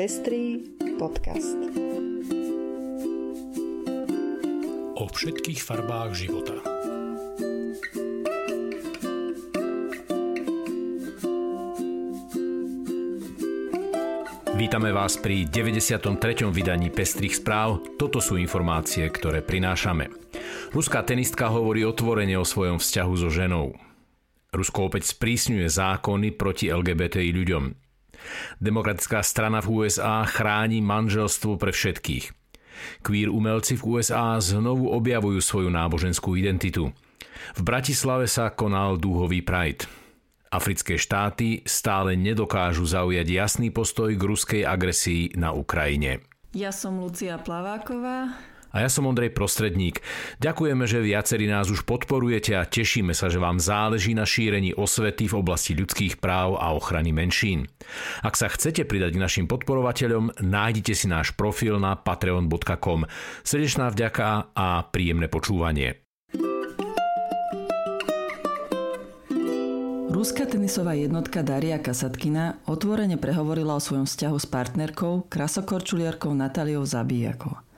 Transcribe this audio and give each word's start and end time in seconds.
Pestrý 0.00 0.64
podcast. 0.96 1.60
O 4.96 5.04
všetkých 5.04 5.60
farbách 5.60 6.16
života. 6.16 6.56
Vítame 14.56 14.88
vás 14.88 15.20
pri 15.20 15.44
93. 15.44 16.48
vydaní 16.48 16.88
Pestrých 16.88 17.36
správ. 17.36 17.84
Toto 18.00 18.24
sú 18.24 18.40
informácie, 18.40 19.04
ktoré 19.04 19.44
prinášame. 19.44 20.08
Ruská 20.72 21.04
tenistka 21.04 21.52
hovorí 21.52 21.84
otvorene 21.84 22.40
o 22.40 22.48
svojom 22.48 22.80
vzťahu 22.80 23.14
so 23.20 23.28
ženou. 23.28 23.76
Rusko 24.48 24.88
opäť 24.88 25.12
sprísňuje 25.12 25.68
zákony 25.68 26.32
proti 26.32 26.72
LGBTI 26.72 27.36
ľuďom. 27.36 27.89
Demokratická 28.58 29.24
strana 29.24 29.64
v 29.64 29.84
USA 29.86 30.24
chráni 30.26 30.84
manželstvo 30.84 31.56
pre 31.56 31.72
všetkých. 31.72 32.32
Queer 33.04 33.28
umelci 33.28 33.76
v 33.76 33.98
USA 33.98 34.40
znovu 34.40 34.88
objavujú 34.88 35.40
svoju 35.40 35.68
náboženskú 35.68 36.36
identitu. 36.36 36.92
V 37.56 37.60
Bratislave 37.60 38.28
sa 38.28 38.52
konal 38.52 38.96
dúhový 38.96 39.44
Pride. 39.44 39.88
Africké 40.50 40.98
štáty 40.98 41.62
stále 41.62 42.18
nedokážu 42.18 42.82
zaujať 42.82 43.26
jasný 43.30 43.70
postoj 43.70 44.10
k 44.10 44.22
ruskej 44.22 44.62
agresii 44.66 45.38
na 45.38 45.54
Ukrajine. 45.54 46.26
Ja 46.50 46.74
som 46.74 46.98
Lucia 46.98 47.38
Plaváková. 47.38 48.34
A 48.70 48.86
ja 48.86 48.88
som 48.90 49.06
Ondrej 49.06 49.34
Prostredník. 49.34 49.98
Ďakujeme, 50.38 50.86
že 50.86 51.02
viacerí 51.02 51.50
nás 51.50 51.66
už 51.70 51.82
podporujete 51.82 52.54
a 52.54 52.66
tešíme 52.66 53.10
sa, 53.10 53.26
že 53.26 53.42
vám 53.42 53.58
záleží 53.58 54.14
na 54.14 54.22
šírení 54.22 54.74
osvety 54.78 55.26
v 55.26 55.38
oblasti 55.38 55.74
ľudských 55.74 56.22
práv 56.22 56.54
a 56.58 56.70
ochrany 56.74 57.10
menšín. 57.10 57.66
Ak 58.22 58.38
sa 58.38 58.46
chcete 58.46 58.86
pridať 58.86 59.18
k 59.18 59.22
našim 59.22 59.46
podporovateľom, 59.50 60.38
nájdite 60.38 60.94
si 60.94 61.10
náš 61.10 61.34
profil 61.34 61.82
na 61.82 61.98
patreon.com. 61.98 63.10
Srdečná 63.42 63.90
vďaka 63.90 64.54
a 64.54 64.86
príjemné 64.86 65.26
počúvanie. 65.26 65.98
Ruská 70.10 70.44
tenisová 70.44 70.98
jednotka 70.98 71.40
Daria 71.40 71.80
Kasatkina 71.80 72.60
otvorene 72.68 73.16
prehovorila 73.16 73.78
o 73.78 73.80
svojom 73.80 74.04
vzťahu 74.04 74.36
s 74.36 74.46
partnerkou, 74.52 75.24
krasokorčuliarkou 75.32 76.34
Natáliou 76.36 76.84
Zabíjakou. 76.84 77.69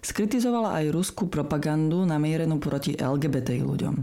Skritizovala 0.00 0.80
aj 0.80 0.96
ruskú 0.96 1.28
propagandu 1.28 2.08
namierenú 2.08 2.56
proti 2.56 2.96
LGBT 2.96 3.60
ľuďom. 3.60 3.94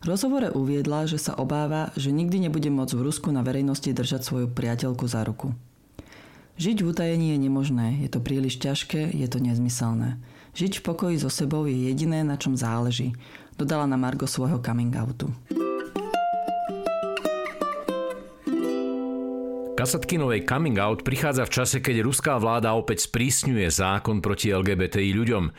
V 0.00 0.04
rozhovore 0.08 0.48
uviedla, 0.52 1.04
že 1.04 1.20
sa 1.20 1.36
obáva, 1.36 1.92
že 1.96 2.12
nikdy 2.12 2.48
nebude 2.48 2.72
môcť 2.72 2.96
v 2.96 3.04
Rusku 3.04 3.28
na 3.28 3.44
verejnosti 3.44 3.88
držať 3.88 4.24
svoju 4.24 4.46
priateľku 4.52 5.04
za 5.04 5.20
ruku. 5.24 5.52
Žiť 6.54 6.76
v 6.80 6.88
utajení 6.88 7.26
je 7.34 7.38
nemožné, 7.44 7.86
je 8.06 8.08
to 8.08 8.22
príliš 8.22 8.62
ťažké, 8.62 9.10
je 9.10 9.26
to 9.26 9.42
nezmyselné. 9.42 10.22
Žiť 10.54 10.80
v 10.80 10.84
pokoji 10.86 11.16
so 11.18 11.26
sebou 11.26 11.66
je 11.66 11.74
jediné, 11.74 12.22
na 12.22 12.38
čom 12.38 12.54
záleží, 12.54 13.10
dodala 13.58 13.90
na 13.90 13.98
Margo 13.98 14.30
svojho 14.30 14.62
coming 14.62 14.94
outu. 14.94 15.34
Kasatkinovej 19.84 20.48
coming 20.48 20.80
out 20.80 21.04
prichádza 21.04 21.44
v 21.44 21.60
čase, 21.60 21.76
keď 21.84 22.00
ruská 22.00 22.40
vláda 22.40 22.72
opäť 22.72 23.04
sprísňuje 23.04 23.68
zákon 23.68 24.24
proti 24.24 24.48
LGBTI 24.48 25.12
ľuďom. 25.12 25.52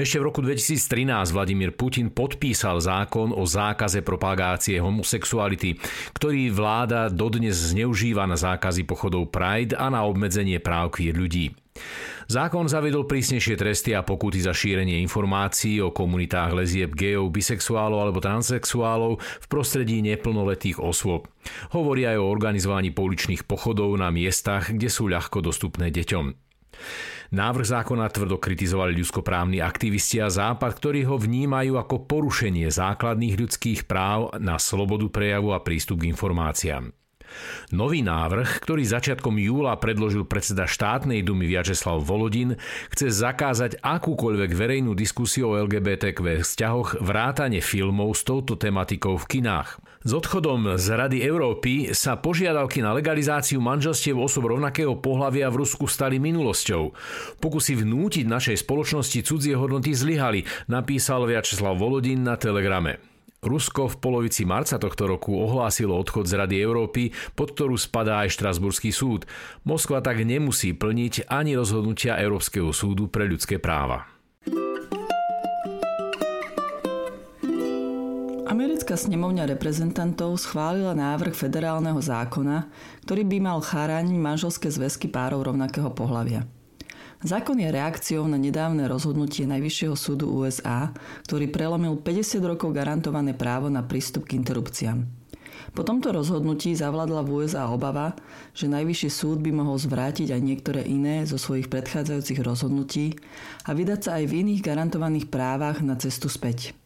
Ešte 0.00 0.16
v 0.16 0.32
roku 0.32 0.40
2013 0.40 1.12
Vladimír 1.36 1.76
Putin 1.76 2.08
podpísal 2.08 2.80
zákon 2.80 3.36
o 3.36 3.44
zákaze 3.44 4.00
propagácie 4.00 4.80
homosexuality, 4.80 5.76
ktorý 6.16 6.56
vláda 6.56 7.12
dodnes 7.12 7.76
zneužíva 7.76 8.24
na 8.24 8.40
zákazy 8.40 8.88
pochodov 8.88 9.28
Pride 9.28 9.76
a 9.76 9.92
na 9.92 10.08
obmedzenie 10.08 10.56
práv 10.56 10.96
queer 10.96 11.12
ľudí. 11.12 11.52
Zákon 12.26 12.66
zavedol 12.66 13.06
prísnejšie 13.06 13.54
tresty 13.54 13.94
a 13.94 14.02
pokuty 14.02 14.42
za 14.42 14.50
šírenie 14.50 14.98
informácií 15.06 15.78
o 15.78 15.94
komunitách 15.94 16.58
lezieb, 16.58 16.90
gejov, 16.98 17.30
bisexuálov 17.30 18.02
alebo 18.02 18.18
transexuálov 18.18 19.22
v 19.22 19.46
prostredí 19.46 20.02
neplnoletých 20.02 20.82
osôb. 20.82 21.30
Hovorí 21.70 22.02
aj 22.02 22.18
o 22.18 22.26
organizovaní 22.26 22.90
pouličných 22.90 23.46
pochodov 23.46 23.94
na 23.94 24.10
miestach, 24.10 24.74
kde 24.74 24.90
sú 24.90 25.06
ľahko 25.06 25.38
dostupné 25.38 25.94
deťom. 25.94 26.34
Návrh 27.30 27.66
zákona 27.66 28.10
tvrdo 28.10 28.38
kritizovali 28.42 28.94
ľudskoprávni 28.98 29.58
aktivisti 29.62 30.22
a 30.22 30.30
Západ, 30.30 30.78
ktorí 30.78 31.06
ho 31.06 31.18
vnímajú 31.18 31.78
ako 31.78 32.06
porušenie 32.06 32.70
základných 32.70 33.38
ľudských 33.38 33.80
práv 33.86 34.34
na 34.38 34.58
slobodu 34.58 35.06
prejavu 35.10 35.50
a 35.54 35.62
prístup 35.62 36.02
k 36.02 36.10
informáciám. 36.10 37.05
Nový 37.74 38.02
návrh, 38.02 38.62
ktorý 38.62 38.86
začiatkom 38.86 39.36
júla 39.40 39.74
predložil 39.78 40.26
predseda 40.26 40.64
štátnej 40.68 41.22
dumy 41.26 41.50
Viačeslav 41.50 42.02
Volodin, 42.02 42.54
chce 42.94 43.10
zakázať 43.10 43.82
akúkoľvek 43.82 44.50
verejnú 44.54 44.94
diskusiu 44.94 45.54
o 45.54 45.58
LGBTQ 45.66 46.42
vzťahoch 46.42 47.02
vrátane 47.02 47.58
filmov 47.58 48.14
s 48.14 48.22
touto 48.22 48.54
tematikou 48.54 49.18
v 49.18 49.38
kinách. 49.38 49.82
S 50.06 50.14
odchodom 50.14 50.78
z 50.78 50.86
Rady 50.94 51.18
Európy 51.26 51.90
sa 51.90 52.14
požiadavky 52.14 52.78
na 52.78 52.94
legalizáciu 52.94 53.58
manželstiev 53.58 54.14
osob 54.14 54.46
rovnakého 54.46 54.94
pohľavia 55.02 55.50
v 55.50 55.66
Rusku 55.66 55.90
stali 55.90 56.22
minulosťou. 56.22 56.94
Pokusy 57.42 57.82
vnútiť 57.82 58.22
našej 58.22 58.62
spoločnosti 58.62 59.18
cudzie 59.26 59.58
hodnoty 59.58 59.90
zlyhali, 59.98 60.46
napísal 60.70 61.26
Viačeslav 61.26 61.74
Volodin 61.74 62.22
na 62.22 62.38
telegrame. 62.38 63.15
Rusko 63.44 63.92
v 63.92 63.96
polovici 64.00 64.48
marca 64.48 64.80
tohto 64.80 65.04
roku 65.04 65.36
ohlásilo 65.36 65.92
odchod 65.94 66.24
z 66.24 66.40
Rady 66.40 66.56
Európy, 66.60 67.12
pod 67.36 67.52
ktorú 67.52 67.76
spadá 67.76 68.24
aj 68.24 68.32
Štrasburský 68.34 68.90
súd. 68.90 69.28
Moskva 69.62 70.00
tak 70.00 70.24
nemusí 70.24 70.72
plniť 70.72 71.28
ani 71.28 71.52
rozhodnutia 71.54 72.16
Európskeho 72.16 72.72
súdu 72.72 73.12
pre 73.12 73.28
ľudské 73.28 73.60
práva. 73.60 74.08
Americká 78.46 78.94
snemovňa 78.94 79.50
reprezentantov 79.52 80.38
schválila 80.38 80.94
návrh 80.94 81.34
federálneho 81.34 81.98
zákona, 81.98 82.70
ktorý 83.04 83.26
by 83.26 83.38
mal 83.42 83.58
chrániť 83.58 84.16
manželské 84.16 84.70
zväzky 84.70 85.10
párov 85.10 85.44
rovnakého 85.44 85.90
pohľavia. 85.90 86.46
Zákon 87.24 87.56
je 87.56 87.72
reakciou 87.72 88.28
na 88.28 88.36
nedávne 88.36 88.84
rozhodnutie 88.84 89.48
Najvyššieho 89.48 89.96
súdu 89.96 90.28
USA, 90.28 90.92
ktorý 91.24 91.48
prelomil 91.48 91.96
50 91.96 92.44
rokov 92.44 92.76
garantované 92.76 93.32
právo 93.32 93.72
na 93.72 93.80
prístup 93.80 94.28
k 94.28 94.36
interrupciám. 94.36 95.08
Po 95.72 95.80
tomto 95.84 96.12
rozhodnutí 96.12 96.76
zavladla 96.76 97.24
v 97.24 97.42
USA 97.42 97.72
obava, 97.72 98.12
že 98.52 98.68
Najvyšší 98.68 99.08
súd 99.08 99.38
by 99.40 99.50
mohol 99.52 99.80
zvrátiť 99.80 100.32
aj 100.32 100.40
niektoré 100.44 100.84
iné 100.84 101.24
zo 101.24 101.40
svojich 101.40 101.72
predchádzajúcich 101.72 102.40
rozhodnutí 102.44 103.16
a 103.64 103.72
vydať 103.72 104.00
sa 104.00 104.10
aj 104.20 104.24
v 104.28 104.36
iných 104.44 104.64
garantovaných 104.64 105.26
právach 105.32 105.80
na 105.80 105.96
cestu 105.96 106.28
späť. 106.28 106.76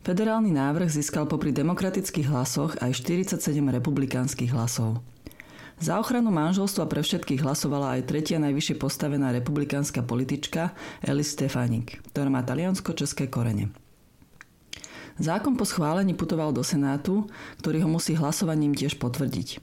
Federálny 0.00 0.48
návrh 0.52 0.88
získal 0.88 1.28
popri 1.28 1.52
demokratických 1.52 2.28
hlasoch 2.28 2.80
aj 2.80 3.04
47 3.04 3.40
republikánskych 3.60 4.48
hlasov. 4.48 5.04
Za 5.80 5.96
ochranu 5.96 6.28
manželstva 6.28 6.84
pre 6.92 7.00
všetkých 7.00 7.40
hlasovala 7.40 7.96
aj 7.96 8.12
tretia 8.12 8.36
najvyššie 8.36 8.76
postavená 8.76 9.32
republikánska 9.32 10.04
politička 10.04 10.76
Elis 11.00 11.32
Stefanik, 11.32 12.04
ktorá 12.12 12.28
má 12.28 12.44
taliansko-české 12.44 13.32
korene. 13.32 13.72
Zákon 15.16 15.56
po 15.56 15.64
schválení 15.64 16.12
putoval 16.12 16.52
do 16.52 16.60
Senátu, 16.60 17.24
ktorý 17.64 17.88
ho 17.88 17.88
musí 17.96 18.12
hlasovaním 18.12 18.76
tiež 18.76 19.00
potvrdiť. 19.00 19.60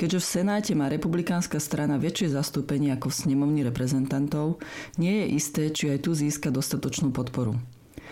Keďže 0.00 0.18
v 0.24 0.30
Senáte 0.32 0.72
má 0.72 0.88
republikánska 0.88 1.60
strana 1.60 2.00
väčšie 2.00 2.32
zastúpenie 2.32 2.96
ako 2.96 3.12
v 3.12 3.18
snemovni 3.20 3.60
reprezentantov, 3.60 4.64
nie 4.96 5.12
je 5.12 5.26
isté, 5.36 5.62
či 5.68 5.92
aj 5.92 6.08
tu 6.08 6.16
získa 6.16 6.48
dostatočnú 6.48 7.12
podporu. 7.12 7.60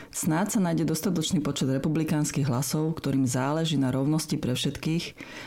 Snáď 0.08 0.56
sa 0.56 0.60
nájde 0.64 0.88
dostatočný 0.88 1.44
počet 1.44 1.69
republikánskych 1.69 2.48
hlasov, 2.48 2.96
ktorým 2.96 3.28
záleží 3.28 3.76
na 3.76 3.92
rovnosti 3.92 4.41
pre 4.41 4.56
všetkých 4.56 5.04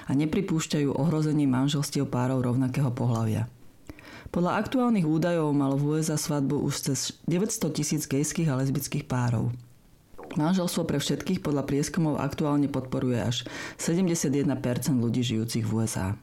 a 0.08 0.12
nepripúšťajú 0.14 0.94
ohrozenie 0.94 1.50
manželstiev 1.50 2.06
párov 2.06 2.46
rovnakého 2.46 2.94
pohľavia. 2.94 3.50
Podľa 4.32 4.64
aktuálnych 4.64 5.04
údajov 5.04 5.52
malo 5.52 5.76
v 5.76 6.00
USA 6.00 6.16
svadbu 6.16 6.64
už 6.64 6.94
cez 6.94 7.20
900 7.28 7.76
tisíc 7.76 8.08
gejských 8.08 8.48
a 8.48 8.64
lesbických 8.64 9.04
párov. 9.04 9.52
Manželstvo 10.40 10.88
pre 10.88 11.04
všetkých 11.04 11.44
podľa 11.44 11.68
prieskumov 11.68 12.16
aktuálne 12.16 12.72
podporuje 12.72 13.20
až 13.20 13.44
71% 13.76 14.48
ľudí 14.96 15.20
žijúcich 15.28 15.68
v 15.68 15.72
USA. 15.84 16.16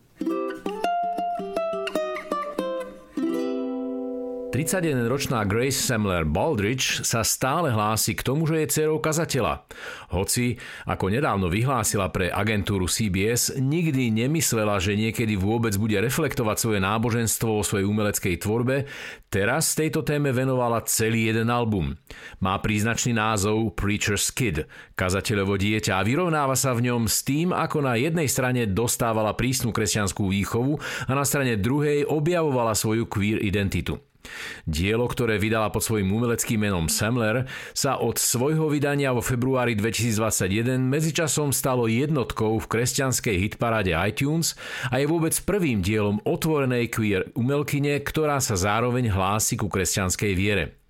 31-ročná 4.49 5.45
Grace 5.45 5.77
Semler 5.77 6.25
Baldridge 6.25 7.05
sa 7.05 7.21
stále 7.21 7.69
hlási 7.69 8.17
k 8.17 8.25
tomu, 8.25 8.49
že 8.49 8.65
je 8.65 8.71
dcerou 8.73 8.97
kazateľa. 8.97 9.69
Hoci, 10.09 10.57
ako 10.89 11.13
nedávno 11.13 11.53
vyhlásila 11.53 12.09
pre 12.09 12.33
agentúru 12.33 12.89
CBS, 12.89 13.61
nikdy 13.61 14.09
nemyslela, 14.09 14.81
že 14.81 14.97
niekedy 14.97 15.37
vôbec 15.37 15.77
bude 15.77 16.01
reflektovať 16.01 16.57
svoje 16.65 16.81
náboženstvo 16.81 17.61
vo 17.61 17.63
svojej 17.63 17.85
umeleckej 17.93 18.41
tvorbe, 18.41 18.89
teraz 19.29 19.77
tejto 19.77 20.01
téme 20.01 20.33
venovala 20.33 20.81
celý 20.89 21.29
jeden 21.29 21.53
album. 21.53 22.01
Má 22.41 22.57
príznačný 22.57 23.13
názov 23.13 23.77
Preacher's 23.77 24.33
Kid, 24.33 24.65
kazateľovo 24.97 25.61
dieťa 25.61 26.01
a 26.01 26.07
vyrovnáva 26.09 26.57
sa 26.57 26.73
v 26.73 26.89
ňom 26.89 27.05
s 27.05 27.21
tým, 27.21 27.53
ako 27.53 27.85
na 27.85 28.01
jednej 28.01 28.25
strane 28.25 28.65
dostávala 28.65 29.37
prísnu 29.37 29.77
kresťanskú 29.77 30.25
výchovu 30.33 30.81
a 31.05 31.13
na 31.13 31.29
strane 31.29 31.61
druhej 31.61 32.09
objavovala 32.09 32.73
svoju 32.73 33.05
queer 33.05 33.45
identitu. 33.45 34.08
Dielo, 34.65 35.07
ktoré 35.07 35.37
vydala 35.37 35.69
pod 35.69 35.85
svojím 35.85 36.11
umeleckým 36.15 36.65
menom 36.65 36.91
Semler, 36.91 37.47
sa 37.77 38.01
od 38.01 38.17
svojho 38.17 38.73
vydania 38.73 39.13
vo 39.13 39.21
februári 39.21 39.77
2021 39.77 40.81
medzičasom 40.81 41.53
stalo 41.55 41.87
jednotkou 41.87 42.57
v 42.59 42.67
kresťanskej 42.67 43.37
hitparáde 43.37 43.93
iTunes 43.95 44.57
a 44.89 44.99
je 44.99 45.07
vôbec 45.07 45.37
prvým 45.45 45.85
dielom 45.85 46.19
otvorenej 46.25 46.91
queer 46.91 47.29
umelkyne, 47.37 48.01
ktorá 48.03 48.41
sa 48.41 48.59
zároveň 48.59 49.13
hlási 49.13 49.61
ku 49.61 49.71
kresťanskej 49.71 50.33
viere. 50.35 50.88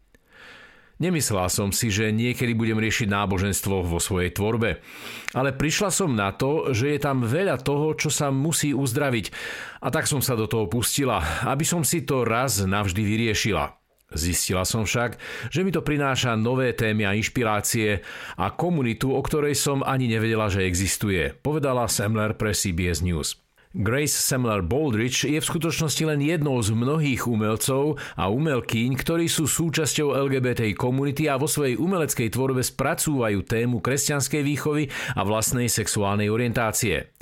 Nemyslela 0.98 1.46
som 1.46 1.70
si, 1.70 1.94
že 1.94 2.10
niekedy 2.10 2.58
budem 2.58 2.82
riešiť 2.82 3.06
náboženstvo 3.06 3.86
vo 3.86 4.02
svojej 4.02 4.34
tvorbe. 4.34 4.82
Ale 5.30 5.54
prišla 5.54 5.94
som 5.94 6.10
na 6.18 6.34
to, 6.34 6.74
že 6.74 6.94
je 6.94 6.98
tam 6.98 7.22
veľa 7.22 7.62
toho, 7.62 7.94
čo 7.94 8.10
sa 8.10 8.34
musí 8.34 8.74
uzdraviť. 8.74 9.30
A 9.78 9.94
tak 9.94 10.10
som 10.10 10.18
sa 10.18 10.34
do 10.34 10.50
toho 10.50 10.66
pustila, 10.66 11.22
aby 11.46 11.62
som 11.62 11.86
si 11.86 12.02
to 12.02 12.26
raz 12.26 12.66
navždy 12.66 13.06
vyriešila. 13.06 13.78
Zistila 14.08 14.64
som 14.64 14.88
však, 14.88 15.20
že 15.52 15.60
mi 15.62 15.70
to 15.70 15.84
prináša 15.84 16.32
nové 16.34 16.72
témy 16.72 17.04
a 17.04 17.14
inšpirácie 17.14 18.00
a 18.40 18.50
komunitu, 18.56 19.12
o 19.12 19.20
ktorej 19.20 19.52
som 19.54 19.84
ani 19.84 20.08
nevedela, 20.08 20.48
že 20.48 20.64
existuje, 20.64 21.30
povedala 21.44 21.86
Semler 21.86 22.34
pre 22.34 22.56
CBS 22.56 23.04
News. 23.04 23.47
Grace 23.76 24.16
Semler 24.16 24.64
Baldrige 24.64 25.28
je 25.28 25.36
v 25.36 25.44
skutočnosti 25.44 26.00
len 26.08 26.24
jednou 26.24 26.56
z 26.64 26.72
mnohých 26.72 27.28
umelcov 27.28 28.00
a 28.16 28.32
umelkyň, 28.32 28.96
ktorí 28.96 29.28
sú 29.28 29.44
súčasťou 29.44 30.16
LGBT 30.24 30.72
komunity 30.72 31.28
a 31.28 31.36
vo 31.36 31.44
svojej 31.44 31.76
umeleckej 31.76 32.32
tvorbe 32.32 32.64
spracúvajú 32.64 33.44
tému 33.44 33.84
kresťanskej 33.84 34.40
výchovy 34.40 34.88
a 35.12 35.20
vlastnej 35.20 35.68
sexuálnej 35.68 36.32
orientácie. 36.32 37.12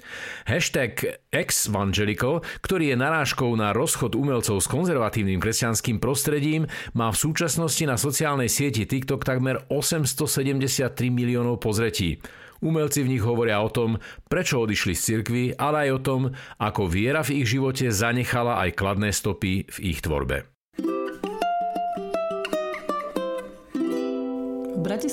Hashtag 0.47 1.23
Exvangelical, 1.31 2.41
ktorý 2.62 2.94
je 2.94 2.97
narážkou 2.97 3.50
na 3.58 3.75
rozchod 3.75 4.17
umelcov 4.17 4.62
s 4.62 4.70
konzervatívnym 4.70 5.43
kresťanským 5.43 5.99
prostredím, 5.99 6.70
má 6.94 7.11
v 7.12 7.20
súčasnosti 7.20 7.85
na 7.85 8.00
sociálnej 8.00 8.49
sieti 8.49 8.88
TikTok 8.88 9.26
takmer 9.26 9.67
873 9.69 11.12
miliónov 11.12 11.61
pozretí. 11.61 12.19
Umelci 12.64 13.05
v 13.05 13.12
nich 13.17 13.25
hovoria 13.25 13.61
o 13.61 13.69
tom, 13.69 14.00
prečo 14.32 14.64
odišli 14.64 14.97
z 14.97 15.03
cirkvy, 15.05 15.44
ale 15.61 15.88
aj 15.88 15.91
o 15.93 16.00
tom, 16.00 16.20
ako 16.56 16.88
viera 16.88 17.20
v 17.20 17.44
ich 17.44 17.52
živote 17.52 17.93
zanechala 17.93 18.64
aj 18.64 18.70
kladné 18.73 19.12
stopy 19.12 19.69
v 19.69 19.79
ich 19.93 20.00
tvorbe. 20.00 20.56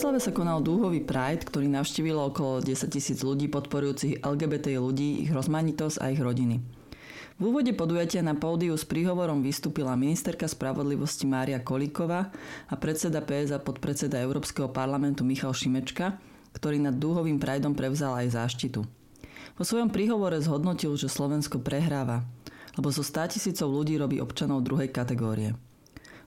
Bratislave 0.04 0.28
sa 0.28 0.36
konal 0.36 0.60
dúhový 0.60 1.00
Pride, 1.00 1.48
ktorý 1.48 1.72
navštívilo 1.72 2.28
okolo 2.28 2.60
10 2.60 2.92
tisíc 2.92 3.24
ľudí 3.24 3.48
podporujúcich 3.48 4.20
LGBT 4.20 4.76
ľudí, 4.76 5.24
ich 5.24 5.32
rozmanitosť 5.32 6.04
a 6.04 6.12
ich 6.12 6.20
rodiny. 6.20 6.60
V 7.40 7.42
úvode 7.48 7.72
podujatia 7.72 8.20
na 8.20 8.36
pódiu 8.36 8.76
s 8.76 8.84
príhovorom 8.84 9.40
vystúpila 9.40 9.96
ministerka 9.96 10.44
spravodlivosti 10.44 11.24
Mária 11.24 11.64
Kolíková 11.64 12.36
a 12.68 12.76
predseda 12.76 13.24
PS 13.24 13.56
a 13.56 13.64
podpredseda 13.64 14.20
Európskeho 14.20 14.68
parlamentu 14.76 15.24
Michal 15.24 15.56
Šimečka, 15.56 16.20
ktorý 16.52 16.84
nad 16.84 17.00
dúhovým 17.00 17.40
prajdom 17.40 17.72
prevzal 17.72 18.28
aj 18.28 18.36
záštitu. 18.36 18.84
Vo 19.56 19.64
svojom 19.64 19.88
príhovore 19.88 20.36
zhodnotil, 20.44 20.92
že 21.00 21.08
Slovensko 21.08 21.64
prehráva, 21.64 22.28
lebo 22.76 22.92
zo 22.92 23.08
100 23.08 23.40
tisícov 23.40 23.72
ľudí 23.72 23.96
robí 23.96 24.20
občanov 24.20 24.68
druhej 24.68 24.92
kategórie. 24.92 25.56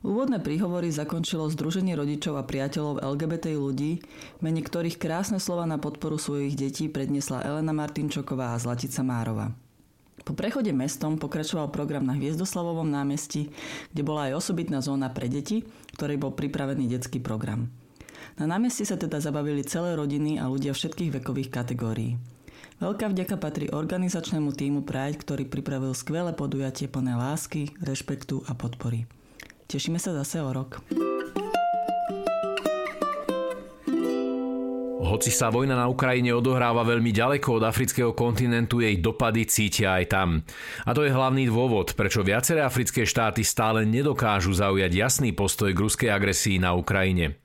Úvodné 0.05 0.45
príhovory 0.45 0.93
zakončilo 0.93 1.49
Združenie 1.49 1.97
rodičov 1.97 2.37
a 2.37 2.45
priateľov 2.45 3.01
LGBT 3.01 3.57
ľudí, 3.57 4.05
mene 4.45 4.61
ktorých 4.61 5.01
krásne 5.01 5.41
slova 5.41 5.65
na 5.65 5.81
podporu 5.81 6.21
svojich 6.21 6.53
detí 6.53 6.93
predniesla 6.93 7.41
Elena 7.41 7.73
Martinčoková 7.73 8.53
a 8.53 8.61
Zlatica 8.61 9.01
Márova. 9.01 9.57
Po 10.27 10.35
prechode 10.35 10.75
mestom 10.75 11.23
pokračoval 11.23 11.71
program 11.71 12.03
na 12.03 12.19
Hviezdoslavovom 12.19 12.91
námestí, 12.91 13.49
kde 13.95 14.03
bola 14.03 14.29
aj 14.29 14.43
osobitná 14.43 14.83
zóna 14.83 15.07
pre 15.09 15.31
deti, 15.31 15.63
ktorej 15.95 16.19
bol 16.19 16.35
pripravený 16.35 16.91
detský 16.91 17.23
program. 17.23 17.71
Na 18.35 18.45
námestí 18.45 18.83
sa 18.83 18.99
teda 19.01 19.23
zabavili 19.23 19.63
celé 19.63 19.95
rodiny 19.95 20.37
a 20.43 20.51
ľudia 20.51 20.75
všetkých 20.75 21.23
vekových 21.23 21.49
kategórií. 21.49 22.19
Veľká 22.77 23.09
vďaka 23.09 23.41
patrí 23.41 23.73
organizačnému 23.73 24.53
týmu 24.53 24.85
Pride, 24.85 25.17
ktorý 25.25 25.49
pripravil 25.49 25.97
skvelé 25.97 26.37
podujatie 26.37 26.91
plné 26.91 27.17
lásky, 27.17 27.73
rešpektu 27.81 28.45
a 28.45 28.53
podpory. 28.53 29.09
Tešíme 29.67 29.99
sa 29.99 30.15
zase 30.15 30.39
o 30.39 30.55
rok. 30.55 30.79
Hoci 35.07 35.31
sa 35.31 35.51
vojna 35.51 35.79
na 35.79 35.87
Ukrajine 35.91 36.35
odohráva 36.35 36.87
veľmi 36.87 37.09
ďaleko 37.15 37.59
od 37.59 37.65
afrického 37.65 38.13
kontinentu, 38.15 38.83
jej 38.83 38.99
dopady 38.99 39.47
cítia 39.47 39.99
aj 39.99 40.05
tam. 40.13 40.29
A 40.87 40.91
to 40.95 41.03
je 41.03 41.15
hlavný 41.15 41.51
dôvod, 41.51 41.95
prečo 41.99 42.27
viaceré 42.27 42.61
africké 42.63 43.07
štáty 43.07 43.41
stále 43.47 43.87
nedokážu 43.89 44.55
zaujať 44.55 44.93
jasný 44.93 45.31
postoj 45.35 45.73
k 45.75 45.83
ruskej 45.83 46.11
agresii 46.12 46.59
na 46.59 46.75
Ukrajine. 46.75 47.39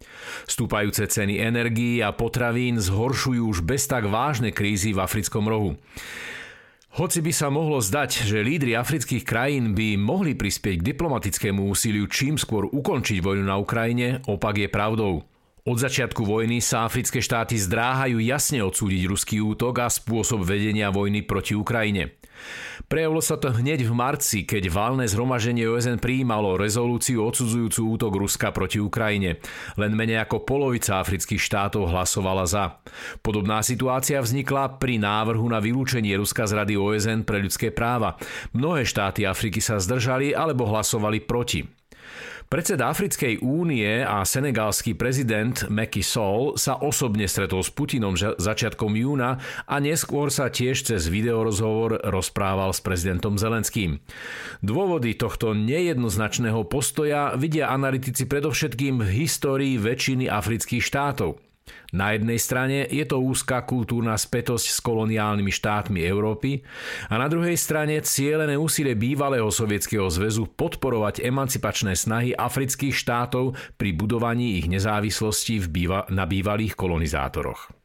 Stúpajúce 0.49 1.05
ceny 1.05 1.41
energií 1.41 2.01
a 2.05 2.11
potravín 2.11 2.81
zhoršujú 2.81 3.49
už 3.49 3.63
bez 3.65 3.87
tak 3.87 4.09
vážne 4.09 4.49
krízy 4.51 4.91
v 4.91 5.01
africkom 5.01 5.47
rohu. 5.47 5.77
Hoci 6.91 7.23
by 7.23 7.31
sa 7.31 7.47
mohlo 7.47 7.79
zdať, 7.79 8.27
že 8.27 8.43
lídry 8.43 8.75
afrických 8.75 9.23
krajín 9.23 9.71
by 9.71 9.95
mohli 9.95 10.35
prispieť 10.35 10.83
k 10.83 10.87
diplomatickému 10.91 11.63
úsiliu 11.71 12.03
čím 12.11 12.35
skôr 12.35 12.67
ukončiť 12.67 13.23
vojnu 13.23 13.47
na 13.47 13.55
Ukrajine, 13.55 14.19
opak 14.27 14.59
je 14.59 14.67
pravdou. 14.67 15.30
Od 15.61 15.77
začiatku 15.77 16.25
vojny 16.25 16.57
sa 16.57 16.89
africké 16.89 17.21
štáty 17.21 17.53
zdráhajú 17.53 18.17
jasne 18.17 18.65
odsúdiť 18.65 19.05
ruský 19.05 19.37
útok 19.45 19.85
a 19.85 19.93
spôsob 19.93 20.41
vedenia 20.41 20.89
vojny 20.89 21.21
proti 21.21 21.53
Ukrajine. 21.53 22.17
Prejavilo 22.89 23.21
sa 23.21 23.37
to 23.37 23.53
hneď 23.53 23.85
v 23.85 23.93
marci, 23.93 24.41
keď 24.41 24.73
valné 24.73 25.05
zhromaženie 25.05 25.69
OSN 25.69 26.01
prijímalo 26.01 26.57
rezolúciu 26.57 27.21
odsudzujúcu 27.29 27.93
útok 27.93 28.13
Ruska 28.17 28.49
proti 28.49 28.81
Ukrajine. 28.81 29.37
Len 29.77 29.93
menej 29.93 30.25
ako 30.25 30.49
polovica 30.49 30.97
afrických 30.97 31.37
štátov 31.37 31.93
hlasovala 31.93 32.49
za. 32.49 32.81
Podobná 33.21 33.61
situácia 33.61 34.17
vznikla 34.17 34.81
pri 34.81 34.97
návrhu 34.97 35.45
na 35.45 35.61
vylúčenie 35.61 36.17
Ruska 36.17 36.49
z 36.49 36.57
Rady 36.57 36.75
OSN 36.81 37.21
pre 37.21 37.37
ľudské 37.37 37.69
práva. 37.69 38.17
Mnohé 38.57 38.81
štáty 38.81 39.29
Afriky 39.29 39.61
sa 39.61 39.77
zdržali 39.77 40.33
alebo 40.33 40.65
hlasovali 40.65 41.21
proti. 41.21 41.80
Predseda 42.51 42.91
Africkej 42.91 43.39
únie 43.47 44.03
a 44.03 44.27
senegalský 44.27 44.91
prezident 44.99 45.55
Macky 45.71 46.03
Sall 46.03 46.59
sa 46.59 46.75
osobne 46.83 47.23
stretol 47.23 47.63
s 47.63 47.71
Putinom 47.71 48.19
začiatkom 48.19 48.91
júna 48.91 49.39
a 49.63 49.79
neskôr 49.79 50.27
sa 50.27 50.51
tiež 50.51 50.83
cez 50.83 51.07
videorozhovor 51.07 52.03
rozprával 52.11 52.75
s 52.75 52.83
prezidentom 52.83 53.39
Zelenským. 53.39 54.03
Dôvody 54.59 55.15
tohto 55.15 55.55
nejednoznačného 55.55 56.67
postoja 56.67 57.39
vidia 57.39 57.71
analytici 57.71 58.27
predovšetkým 58.27 58.99
v 58.99 59.09
histórii 59.23 59.79
väčšiny 59.79 60.27
afrických 60.27 60.83
štátov. 60.83 61.50
Na 61.91 62.15
jednej 62.15 62.39
strane 62.39 62.87
je 62.87 63.03
to 63.03 63.19
úzka 63.19 63.67
kultúrna 63.67 64.15
spätosť 64.15 64.65
s 64.71 64.79
koloniálnymi 64.79 65.51
štátmi 65.51 65.99
Európy 66.07 66.63
a 67.11 67.19
na 67.19 67.27
druhej 67.27 67.59
strane 67.59 67.99
cielené 67.99 68.55
úsilie 68.55 68.95
bývalého 68.95 69.51
sovietskeho 69.51 70.07
zväzu 70.07 70.47
podporovať 70.55 71.19
emancipačné 71.19 71.99
snahy 71.99 72.31
afrických 72.31 72.95
štátov 72.95 73.59
pri 73.75 73.91
budovaní 73.91 74.63
ich 74.63 74.71
nezávislosti 74.71 75.59
v 75.63 75.67
býva- 75.67 76.07
na 76.07 76.23
bývalých 76.23 76.79
kolonizátoroch. 76.79 77.81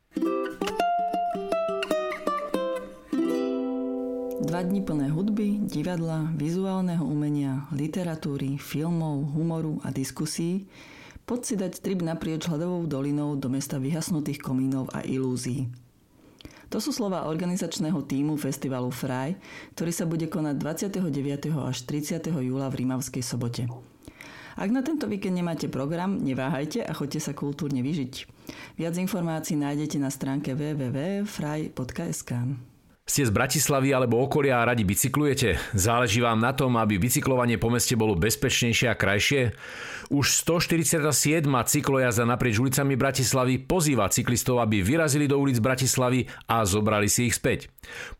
Dva 4.46 4.62
dní 4.62 4.78
plné 4.86 5.10
hudby, 5.10 5.58
divadla, 5.66 6.30
vizuálneho 6.38 7.02
umenia, 7.02 7.66
literatúry, 7.74 8.54
filmov, 8.62 9.34
humoru 9.34 9.82
a 9.82 9.90
diskusí 9.90 10.70
Poď 11.26 11.40
si 11.42 11.54
dať 11.58 11.82
trip 11.82 12.06
naprieč 12.06 12.46
hľadovou 12.46 12.86
dolinou 12.86 13.34
do 13.34 13.50
mesta 13.50 13.82
vyhasnutých 13.82 14.38
komínov 14.38 14.86
a 14.94 15.02
ilúzií. 15.02 15.66
To 16.70 16.78
sú 16.78 16.94
slova 16.94 17.26
organizačného 17.26 17.98
týmu 18.06 18.38
festivalu 18.38 18.94
Fraj, 18.94 19.34
ktorý 19.74 19.90
sa 19.90 20.06
bude 20.06 20.30
konať 20.30 20.54
29. 20.54 21.50
až 21.66 21.82
30. 21.82 22.30
júla 22.30 22.70
v 22.70 22.78
Rímavskej 22.82 23.22
sobote. 23.26 23.66
Ak 24.56 24.70
na 24.72 24.86
tento 24.86 25.10
víkend 25.10 25.36
nemáte 25.36 25.66
program, 25.66 26.16
neváhajte 26.16 26.80
a 26.86 26.94
choďte 26.94 27.20
sa 27.20 27.34
kultúrne 27.34 27.82
vyžiť. 27.82 28.14
Viac 28.78 28.94
informácií 28.96 29.58
nájdete 29.58 29.98
na 29.98 30.08
stránke 30.14 30.54
www.fraj.sk. 30.54 32.30
Ste 33.06 33.22
z 33.22 33.30
Bratislavy 33.30 33.94
alebo 33.94 34.18
okolia 34.18 34.58
a 34.58 34.66
radi 34.66 34.82
bicyklujete? 34.82 35.62
Záleží 35.78 36.18
vám 36.18 36.42
na 36.42 36.50
tom, 36.50 36.74
aby 36.74 36.98
bicyklovanie 36.98 37.54
po 37.54 37.70
meste 37.70 37.94
bolo 37.94 38.18
bezpečnejšie 38.18 38.90
a 38.90 38.98
krajšie? 38.98 39.54
Už 40.10 40.42
147. 40.42 41.46
cyklojazda 41.46 42.26
naprieč 42.26 42.58
ulicami 42.58 42.98
Bratislavy 42.98 43.62
pozýva 43.62 44.10
cyklistov, 44.10 44.58
aby 44.58 44.82
vyrazili 44.82 45.30
do 45.30 45.38
ulic 45.38 45.62
Bratislavy 45.62 46.26
a 46.50 46.66
zobrali 46.66 47.06
si 47.06 47.30
ich 47.30 47.38
späť. 47.38 47.70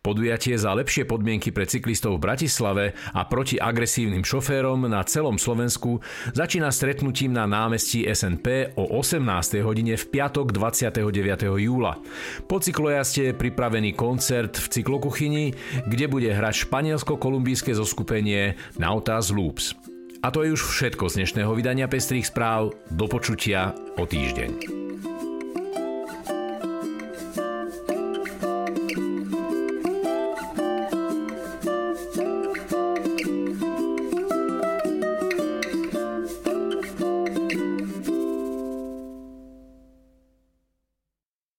Podujatie 0.07 0.55
za 0.55 0.71
lepšie 0.71 1.03
podmienky 1.03 1.51
pre 1.51 1.67
cyklistov 1.67 2.23
v 2.23 2.31
Bratislave 2.31 2.95
a 3.11 3.27
proti 3.27 3.59
agresívnym 3.59 4.23
šoférom 4.23 4.87
na 4.87 5.03
celom 5.03 5.35
Slovensku 5.35 5.99
začína 6.31 6.71
stretnutím 6.71 7.35
na 7.35 7.51
námestí 7.51 8.07
SNP 8.07 8.79
o 8.79 8.87
18. 9.03 9.19
hodine 9.67 9.99
v 9.99 10.05
piatok 10.15 10.55
29. 10.55 11.03
júla. 11.59 11.99
Po 12.47 12.63
cyklojazde 12.63 13.35
je 13.35 13.35
pripravený 13.35 13.99
koncert 13.99 14.55
v 14.55 14.76
cyklokuchyni, 14.77 15.57
kde 15.89 16.07
bude 16.07 16.29
hrať 16.29 16.69
španielsko-kolumbijské 16.69 17.73
zoskupenie 17.73 18.61
Nautas 18.77 19.33
Loops. 19.33 19.73
A 20.21 20.29
to 20.29 20.43
je 20.43 20.53
už 20.53 20.63
všetko 20.63 21.09
z 21.09 21.23
dnešného 21.23 21.53
vydania 21.55 21.87
Pestrých 21.89 22.29
správ. 22.29 22.75
Do 22.91 23.07
počutia 23.07 23.73
o 23.97 24.05
týždeň. 24.05 24.86